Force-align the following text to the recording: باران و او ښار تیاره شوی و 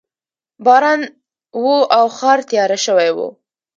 باران 0.65 1.01
و 1.63 1.65
او 1.97 2.05
ښار 2.17 2.39
تیاره 2.49 2.77
شوی 2.85 3.09
و 3.15 3.17